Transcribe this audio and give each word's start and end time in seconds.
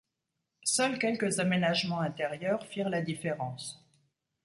Seuls 0.65 0.97
quelques 0.97 1.39
aménagements 1.39 1.99
intérieurs 2.01 2.65
firent 2.65 2.89
la 2.89 3.03
différence. 3.03 3.85